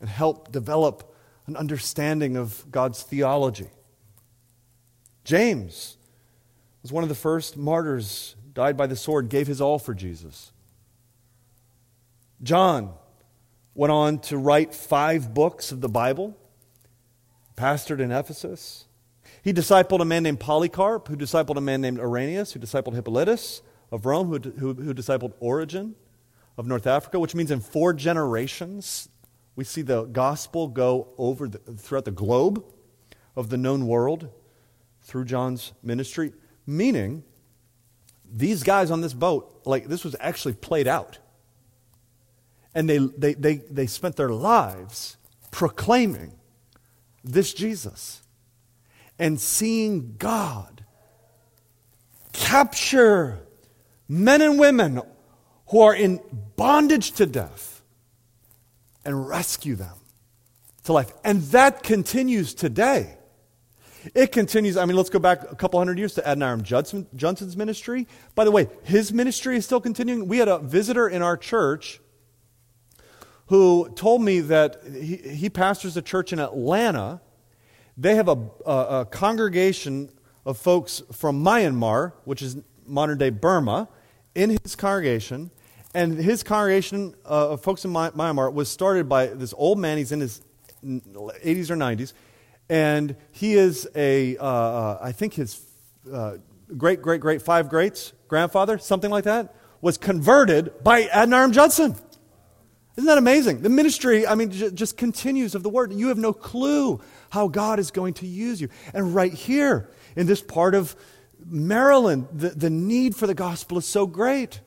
[0.00, 1.14] and help develop
[1.46, 3.68] an understanding of God's theology.
[5.24, 5.96] James
[6.82, 10.52] was one of the first martyrs, died by the sword, gave his all for Jesus.
[12.42, 12.92] John
[13.74, 16.36] went on to write five books of the Bible,
[17.56, 18.84] pastored in Ephesus.
[19.42, 23.62] He discipled a man named Polycarp, who discipled a man named Irenaeus, who discipled Hippolytus
[23.90, 25.94] of Rome, who, who, who discipled Origen
[26.56, 29.08] of North Africa, which means in four generations,
[29.54, 32.64] we see the gospel go over the, throughout the globe
[33.34, 34.30] of the known world
[35.02, 36.32] through John's ministry,
[36.66, 37.22] meaning
[38.30, 41.18] these guys on this boat, like this was actually played out.
[42.74, 45.16] And they, they, they, they spent their lives
[45.50, 46.32] proclaiming
[47.24, 48.22] this Jesus
[49.18, 50.84] and seeing God
[52.32, 53.46] capture
[54.08, 55.00] men and women
[55.68, 56.20] who are in
[56.56, 57.82] bondage to death
[59.04, 59.96] and rescue them
[60.84, 61.12] to life.
[61.24, 63.16] And that continues today.
[64.14, 64.76] It continues.
[64.76, 68.06] I mean, let's go back a couple hundred years to Adoniram Judson, Judson's ministry.
[68.34, 70.28] By the way, his ministry is still continuing.
[70.28, 72.00] We had a visitor in our church
[73.46, 77.20] who told me that he, he pastors a church in Atlanta
[77.96, 80.10] they have a, a, a congregation
[80.44, 83.88] of folks from Myanmar, which is modern day Burma,
[84.34, 85.50] in his congregation.
[85.96, 89.96] And his congregation uh, of folks in Myanmar was started by this old man.
[89.96, 90.42] He's in his
[90.84, 92.12] 80s or 90s.
[92.68, 95.58] And he is a, uh, uh, I think his
[96.12, 96.36] uh,
[96.76, 101.96] great, great, great, five greats grandfather, something like that, was converted by Adoniram Judson.
[102.96, 103.62] Isn't that amazing?
[103.62, 105.94] The ministry, I mean, just continues of the word.
[105.94, 107.00] You have no clue
[107.30, 108.68] how God is going to use you.
[108.92, 110.94] And right here in this part of
[111.42, 114.60] Maryland, the, the need for the gospel is so great.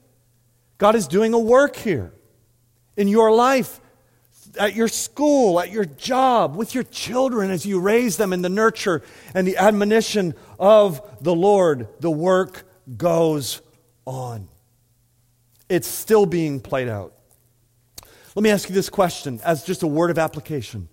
[0.80, 2.11] God is doing a work here
[2.97, 3.80] in your life,
[4.57, 8.49] at your school, at your job, with your children as you raise them in the
[8.49, 9.03] nurture
[9.36, 11.88] and the admonition of the Lord.
[11.99, 12.63] The work
[12.97, 13.61] goes
[14.05, 14.47] on.
[15.67, 17.13] It's still being played out.
[18.34, 20.88] Let me ask you this question as just a word of application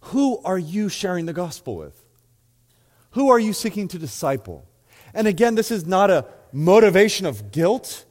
[0.00, 2.02] Who are you sharing the gospel with?
[3.12, 4.66] Who are you seeking to disciple?
[5.14, 8.04] And again, this is not a motivation of guilt,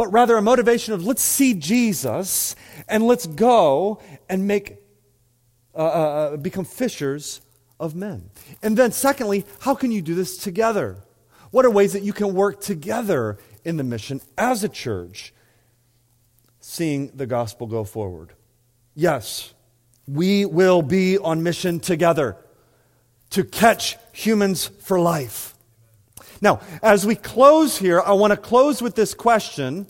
[0.00, 2.56] but rather a motivation of let's see Jesus
[2.88, 4.78] and let's go and make,
[5.74, 7.42] uh, uh, uh, become fishers
[7.78, 8.30] of men.
[8.62, 10.96] And then, secondly, how can you do this together?
[11.50, 15.34] What are ways that you can work together in the mission as a church,
[16.60, 18.32] seeing the gospel go forward?
[18.94, 19.52] Yes,
[20.08, 22.38] we will be on mission together
[23.36, 25.54] to catch humans for life.
[26.40, 29.86] Now, as we close here, I want to close with this question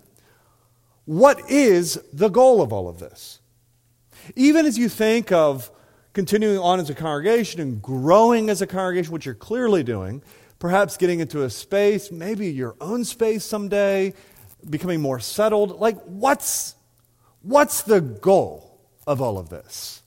[1.05, 3.41] What is the goal of all of this?
[4.37, 5.71] Even as you think of
[6.13, 10.23] continuing on as a congregation and growing as a congregation, which you're clearly doing,
[10.59, 14.13] perhaps getting into a space, maybe your own space someday,
[14.69, 15.81] becoming more settled.
[15.81, 16.75] Like, what's,
[17.43, 20.03] what's the goal of all of this?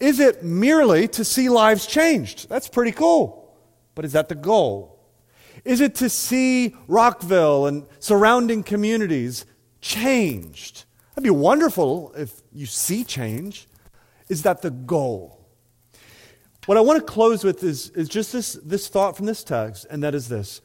[0.00, 2.48] Is it merely to see lives changed?
[2.48, 3.56] That's pretty cool.
[3.94, 4.95] But is that the goal?
[5.66, 9.44] Is it to see Rockville and surrounding communities
[9.80, 10.84] changed?
[11.10, 13.66] That'd be wonderful if you see change.
[14.28, 15.44] Is that the goal?
[16.66, 19.86] What I want to close with is, is just this, this thought from this text,
[19.90, 20.60] and that is this.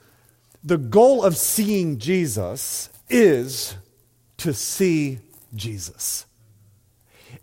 [0.63, 3.75] The goal of seeing Jesus is
[4.37, 5.17] to see
[5.55, 6.27] Jesus.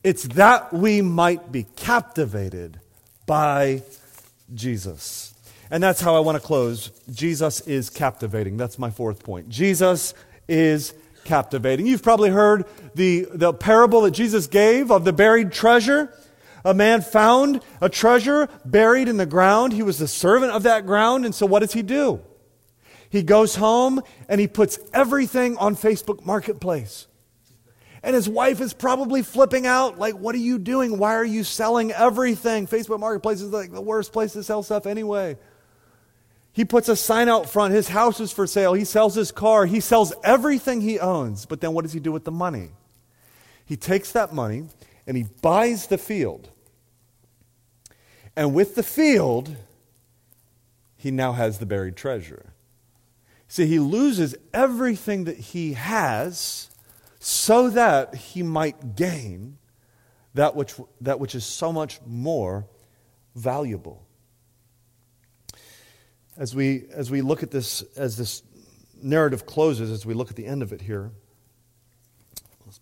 [0.05, 2.79] It's that we might be captivated
[3.27, 3.83] by
[4.55, 5.35] Jesus.
[5.71, 6.91] And that's how I want to close.
[7.11, 8.57] Jesus is captivating.
[8.57, 9.49] That's my fourth point.
[9.49, 10.14] Jesus
[10.49, 10.95] is
[11.25, 11.87] captivating.
[11.87, 12.64] You've probably heard
[12.95, 16.12] the, the parable that Jesus gave of the buried treasure.
[16.64, 19.73] A man found a treasure buried in the ground.
[19.73, 21.25] He was the servant of that ground.
[21.25, 22.21] And so what does he do?
[23.11, 27.07] He goes home and he puts everything on Facebook Marketplace.
[28.03, 30.99] And his wife is probably flipping out, like, what are you doing?
[30.99, 32.66] Why are you selling everything?
[32.66, 35.37] Facebook Marketplace is like the worst place to sell stuff anyway.
[36.59, 37.73] He puts a sign out front.
[37.73, 38.73] His house is for sale.
[38.73, 39.65] He sells his car.
[39.65, 41.47] He sells everything he owns.
[41.47, 42.71] But then what does he do with the money?
[43.65, 44.65] He takes that money
[45.07, 46.51] and he buys the field.
[48.35, 49.55] And with the field,
[50.97, 52.47] he now has the buried treasure.
[53.47, 56.71] See, he loses everything that he has
[57.21, 59.59] so that he might gain
[60.35, 62.67] that which, that which is so much more
[63.37, 64.08] valuable.
[66.39, 68.43] As we, as we look at this, as this
[69.03, 71.11] narrative closes, as we look at the end of it here,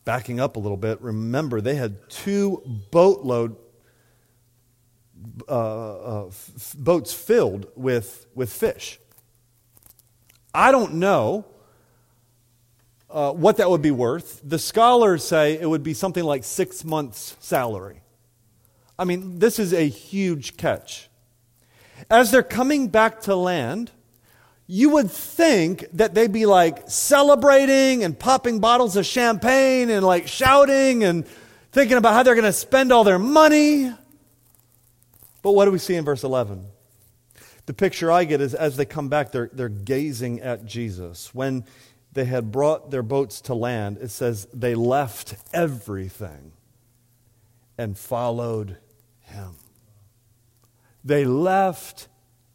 [0.04, 3.56] backing up a little bit, remember they had two boatload
[5.48, 9.00] uh, uh, f- boats filled with, with fish.
[10.54, 11.46] I don't know
[13.10, 14.40] uh, what that would be worth.
[14.44, 18.02] The scholars say it would be something like six months' salary.
[18.98, 21.08] I mean, this is a huge catch.
[22.10, 23.90] As they're coming back to land,
[24.66, 30.26] you would think that they'd be like celebrating and popping bottles of champagne and like
[30.26, 31.26] shouting and
[31.72, 33.92] thinking about how they're going to spend all their money.
[35.42, 36.66] But what do we see in verse 11?
[37.66, 41.34] The picture I get is as they come back, they're, they're gazing at Jesus.
[41.34, 41.64] When
[42.12, 46.52] they had brought their boats to land, it says they left everything
[47.76, 48.78] and followed
[49.20, 49.54] him.
[51.06, 52.08] They left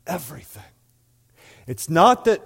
[0.06, 0.62] everything.
[1.68, 2.42] It's not that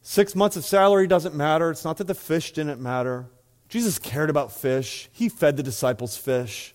[0.00, 1.70] six months of salary doesn't matter.
[1.70, 3.26] It's not that the fish didn't matter.
[3.68, 6.72] Jesus cared about fish, he fed the disciples fish.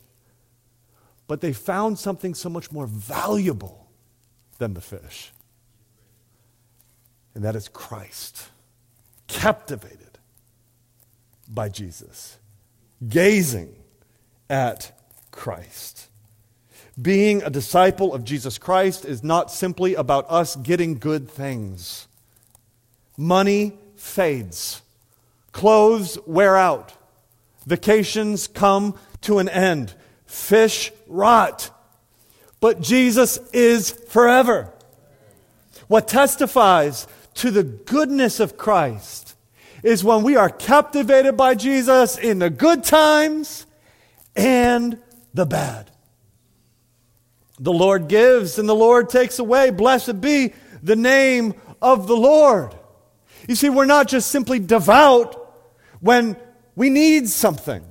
[1.25, 3.89] But they found something so much more valuable
[4.59, 5.31] than the fish,
[7.33, 8.49] and that is Christ.
[9.27, 10.19] Captivated
[11.47, 12.37] by Jesus,
[13.07, 13.73] gazing
[14.49, 14.99] at
[15.31, 16.10] Christ.
[16.99, 22.07] Being a disciple of Jesus Christ is not simply about us getting good things.
[23.17, 24.81] Money fades,
[25.51, 26.93] clothes wear out,
[27.65, 29.93] vacations come to an end,
[30.25, 31.69] fish rot.
[32.59, 34.73] But Jesus is forever.
[35.87, 39.35] What testifies to the goodness of Christ
[39.83, 43.65] is when we are captivated by Jesus in the good times
[44.35, 44.97] and
[45.33, 45.90] the bad.
[47.61, 49.69] The Lord gives and the Lord takes away.
[49.69, 52.75] Blessed be the name of the Lord.
[53.47, 55.37] You see, we're not just simply devout
[55.99, 56.35] when
[56.75, 57.83] we need something.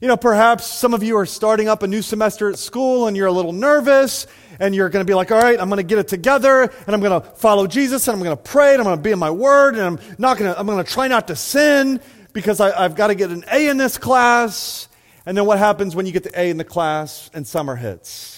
[0.00, 3.16] You know, perhaps some of you are starting up a new semester at school and
[3.16, 4.26] you're a little nervous
[4.58, 6.88] and you're going to be like, all right, I'm going to get it together and
[6.88, 9.12] I'm going to follow Jesus and I'm going to pray and I'm going to be
[9.12, 12.00] in my word and I'm not going to, I'm going to try not to sin
[12.32, 14.88] because I, I've got to get an A in this class.
[15.26, 18.35] And then what happens when you get the A in the class and summer hits?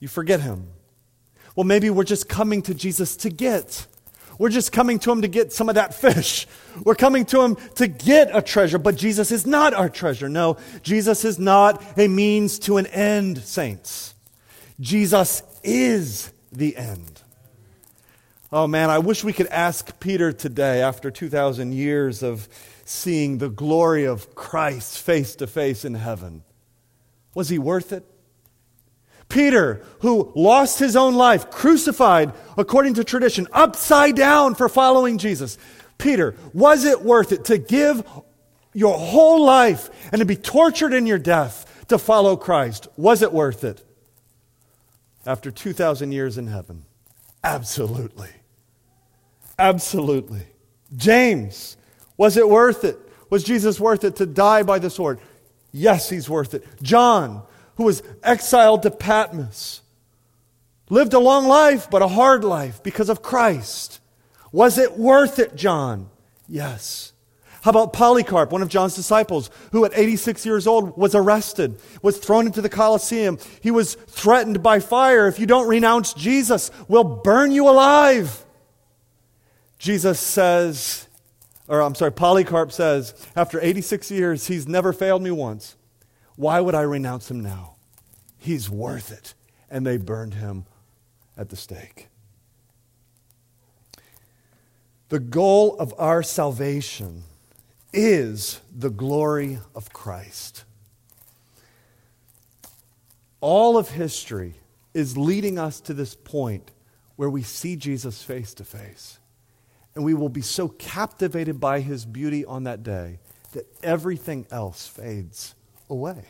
[0.00, 0.66] You forget him.
[1.54, 3.86] Well, maybe we're just coming to Jesus to get.
[4.40, 6.46] we're just coming to him to get some of that fish.
[6.82, 10.30] We're coming to him to get a treasure, but Jesus is not our treasure.
[10.30, 14.14] No, Jesus is not a means to an end, saints.
[14.80, 17.20] Jesus is the end.
[18.50, 22.48] Oh man, I wish we could ask Peter today, after 2,000 years of
[22.86, 26.44] seeing the glory of Christ face to face in heaven,
[27.34, 28.09] was he worth it?
[29.30, 35.56] Peter, who lost his own life, crucified according to tradition, upside down for following Jesus.
[35.96, 38.06] Peter, was it worth it to give
[38.74, 42.88] your whole life and to be tortured in your death to follow Christ?
[42.96, 43.82] Was it worth it?
[45.24, 46.84] After 2,000 years in heaven,
[47.44, 48.30] absolutely.
[49.58, 50.42] Absolutely.
[50.96, 51.76] James,
[52.16, 52.98] was it worth it?
[53.28, 55.20] Was Jesus worth it to die by the sword?
[55.72, 56.66] Yes, he's worth it.
[56.82, 57.42] John,
[57.76, 59.82] who was exiled to Patmos,
[60.88, 64.00] lived a long life, but a hard life because of Christ.
[64.52, 66.10] Was it worth it, John?
[66.48, 67.12] Yes.
[67.62, 72.18] How about Polycarp, one of John's disciples, who at 86 years old was arrested, was
[72.18, 73.38] thrown into the Colosseum.
[73.60, 75.28] He was threatened by fire.
[75.28, 78.46] If you don't renounce Jesus, we'll burn you alive.
[79.78, 81.06] Jesus says,
[81.68, 85.76] or I'm sorry, Polycarp says, after 86 years, he's never failed me once.
[86.40, 87.74] Why would I renounce him now?
[88.38, 89.34] He's worth it.
[89.68, 90.64] And they burned him
[91.36, 92.08] at the stake.
[95.10, 97.24] The goal of our salvation
[97.92, 100.64] is the glory of Christ.
[103.42, 104.54] All of history
[104.94, 106.70] is leading us to this point
[107.16, 109.18] where we see Jesus face to face.
[109.94, 113.18] And we will be so captivated by his beauty on that day
[113.52, 115.54] that everything else fades
[115.90, 116.24] away.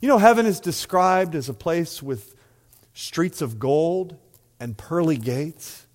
[0.00, 2.34] You know, heaven is described as a place with
[2.92, 4.16] streets of gold
[4.60, 5.86] and pearly gates.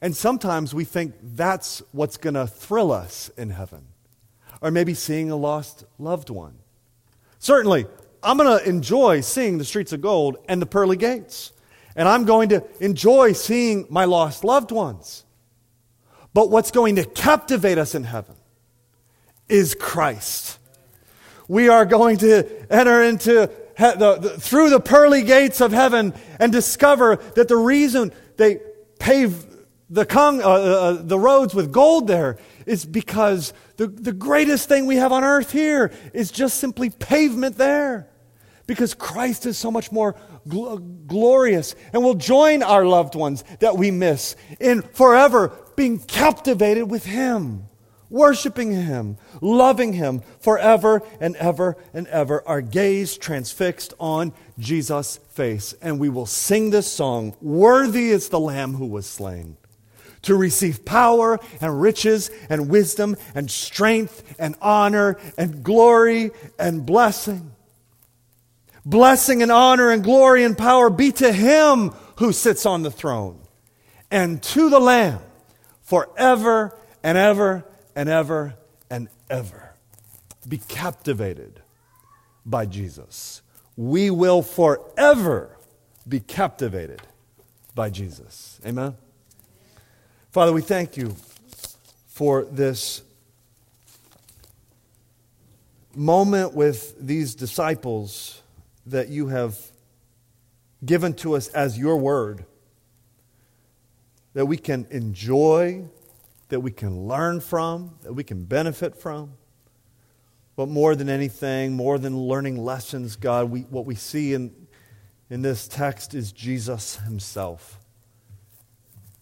[0.00, 3.86] And sometimes we think that's what's going to thrill us in heaven,
[4.60, 6.58] or maybe seeing a lost loved one.
[7.38, 7.86] Certainly,
[8.22, 11.52] I'm going to enjoy seeing the streets of gold and the pearly gates.
[11.96, 15.24] And I'm going to enjoy seeing my lost loved ones.
[16.32, 18.34] But what's going to captivate us in heaven
[19.48, 20.58] is Christ
[21.48, 26.14] we are going to enter into he- the, the, through the pearly gates of heaven
[26.38, 28.60] and discover that the reason they
[28.98, 29.46] pave
[29.90, 34.68] the, con- uh, uh, uh, the roads with gold there is because the, the greatest
[34.68, 38.08] thing we have on earth here is just simply pavement there.
[38.66, 40.16] Because Christ is so much more
[40.48, 46.90] gl- glorious and will join our loved ones that we miss in forever being captivated
[46.90, 47.66] with Him
[48.14, 55.74] worshiping Him, loving Him forever and ever and ever, our gaze transfixed on Jesus' face.
[55.82, 59.56] And we will sing this song Worthy is the Lamb who was slain.
[60.22, 67.50] To receive power and riches and wisdom and strength and honor and glory and blessing.
[68.86, 73.40] Blessing and honor and glory and power be to Him who sits on the throne
[74.10, 75.18] and to the Lamb
[75.82, 77.64] forever and ever
[77.94, 78.54] and ever
[78.90, 79.74] and ever.
[80.46, 81.60] Be captivated
[82.44, 83.42] by Jesus.
[83.76, 85.56] We will forever
[86.06, 87.02] be captivated
[87.74, 88.60] by Jesus.
[88.66, 88.94] Amen.
[90.30, 91.14] Father, we thank you
[92.06, 93.02] for this
[95.94, 98.42] moment with these disciples
[98.86, 99.58] that you have
[100.84, 102.44] given to us as your word,
[104.34, 105.84] that we can enjoy
[106.54, 109.32] that we can learn from, that we can benefit from.
[110.54, 114.54] But more than anything, more than learning lessons, God, we, what we see in,
[115.28, 117.80] in this text is Jesus himself.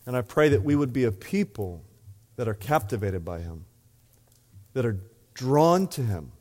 [0.05, 1.83] And I pray that we would be a people
[2.37, 3.65] that are captivated by him,
[4.75, 5.01] that are
[5.33, 6.33] drawn to him,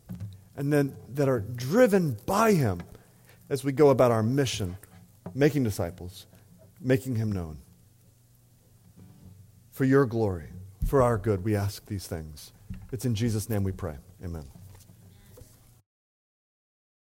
[0.57, 2.81] and then that are driven by him
[3.47, 4.75] as we go about our mission,
[5.33, 6.25] making disciples,
[6.81, 7.59] making him known.
[9.71, 10.49] For your glory
[10.86, 12.51] for our good, we ask these things.
[12.91, 13.95] It's in Jesus' name we pray.
[14.23, 14.45] Amen.